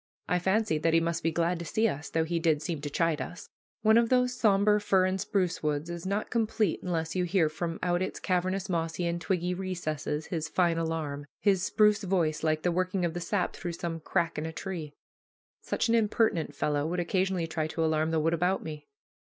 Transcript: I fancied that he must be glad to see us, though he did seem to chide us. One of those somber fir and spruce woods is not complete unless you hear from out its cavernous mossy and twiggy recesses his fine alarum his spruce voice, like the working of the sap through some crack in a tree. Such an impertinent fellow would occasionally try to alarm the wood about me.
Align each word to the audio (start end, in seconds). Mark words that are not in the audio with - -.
I 0.27 0.39
fancied 0.39 0.81
that 0.81 0.95
he 0.95 0.99
must 0.99 1.21
be 1.21 1.29
glad 1.29 1.59
to 1.59 1.65
see 1.65 1.87
us, 1.87 2.09
though 2.09 2.23
he 2.23 2.39
did 2.39 2.63
seem 2.63 2.81
to 2.81 2.89
chide 2.89 3.21
us. 3.21 3.49
One 3.83 3.99
of 3.99 4.09
those 4.09 4.33
somber 4.33 4.79
fir 4.79 5.05
and 5.05 5.21
spruce 5.21 5.61
woods 5.61 5.91
is 5.91 6.07
not 6.07 6.31
complete 6.31 6.81
unless 6.81 7.15
you 7.15 7.23
hear 7.23 7.49
from 7.49 7.77
out 7.83 8.01
its 8.01 8.19
cavernous 8.19 8.67
mossy 8.67 9.05
and 9.05 9.21
twiggy 9.21 9.53
recesses 9.53 10.25
his 10.25 10.49
fine 10.49 10.79
alarum 10.79 11.27
his 11.39 11.61
spruce 11.61 12.01
voice, 12.03 12.41
like 12.43 12.63
the 12.63 12.71
working 12.71 13.05
of 13.05 13.13
the 13.13 13.21
sap 13.21 13.55
through 13.55 13.73
some 13.73 13.99
crack 13.99 14.39
in 14.39 14.47
a 14.47 14.51
tree. 14.51 14.95
Such 15.61 15.87
an 15.87 15.93
impertinent 15.93 16.55
fellow 16.55 16.87
would 16.87 16.99
occasionally 16.99 17.45
try 17.45 17.67
to 17.67 17.85
alarm 17.85 18.09
the 18.09 18.19
wood 18.19 18.33
about 18.33 18.63
me. 18.63 18.87